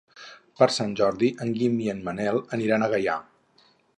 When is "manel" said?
2.09-2.43